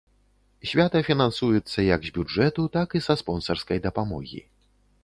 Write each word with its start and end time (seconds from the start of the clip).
Свята 0.69 1.01
фінансуецца 1.09 1.79
як 1.89 2.01
з 2.09 2.17
бюджэту, 2.17 2.61
так 2.79 2.87
і 3.01 3.05
са 3.09 3.13
спонсарскай 3.25 3.77
дапамогі. 3.87 4.41